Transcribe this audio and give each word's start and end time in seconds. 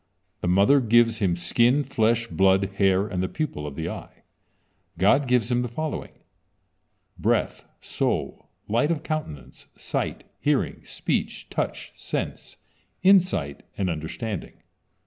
The 0.39 0.47
mother 0.47 0.79
gives 0.79 1.19
him 1.19 1.35
skin, 1.35 1.83
flesh, 1.83 2.25
blood, 2.25 2.71
hair, 2.79 3.05
and 3.07 3.21
the 3.21 3.29
pupil 3.29 3.67
of 3.67 3.75
the 3.75 3.87
eye. 3.87 4.23
God 4.97 5.27
gives 5.27 5.51
him 5.51 5.61
the 5.61 5.67
following: 5.67 6.13
breath, 7.19 7.65
soul, 7.81 8.49
light 8.67 8.89
of 8.89 9.03
countenance, 9.03 9.67
sight, 9.75 10.23
hearing, 10.39 10.83
speech, 10.83 11.51
touch, 11.51 11.93
sense, 11.97 12.57
insight, 13.03 13.61
and 13.77 13.91
understanding. 13.91 14.53